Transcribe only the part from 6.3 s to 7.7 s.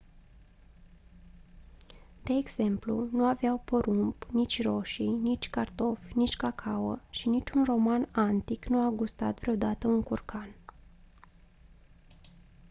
cacao și niciun